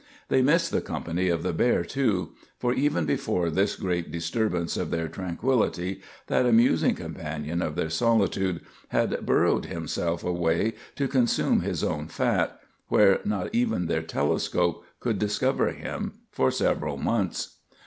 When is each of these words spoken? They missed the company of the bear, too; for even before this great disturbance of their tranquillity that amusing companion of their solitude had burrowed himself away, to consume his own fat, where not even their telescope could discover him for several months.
They 0.29 0.41
missed 0.41 0.71
the 0.71 0.81
company 0.81 1.29
of 1.29 1.43
the 1.43 1.53
bear, 1.53 1.83
too; 1.85 2.31
for 2.57 2.73
even 2.73 3.05
before 3.05 3.51
this 3.51 3.75
great 3.75 4.11
disturbance 4.11 4.75
of 4.75 4.89
their 4.89 5.07
tranquillity 5.07 6.01
that 6.25 6.47
amusing 6.47 6.95
companion 6.95 7.61
of 7.61 7.75
their 7.75 7.91
solitude 7.91 8.61
had 8.87 9.23
burrowed 9.27 9.65
himself 9.65 10.23
away, 10.23 10.73
to 10.95 11.07
consume 11.07 11.59
his 11.61 11.83
own 11.83 12.07
fat, 12.07 12.59
where 12.87 13.19
not 13.25 13.53
even 13.53 13.85
their 13.85 14.01
telescope 14.01 14.83
could 14.99 15.19
discover 15.19 15.69
him 15.71 16.13
for 16.31 16.49
several 16.49 16.97
months. 16.97 17.57